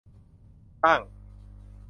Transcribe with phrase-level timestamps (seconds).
[0.83, 1.01] ตั้ง